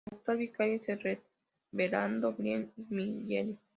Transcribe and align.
El 0.09 0.17
actual 0.17 0.37
Vicario 0.37 0.77
es 0.77 0.89
el 0.89 1.21
reverendo 1.71 2.33
Brian 2.33 2.71
McHenry. 2.89 3.59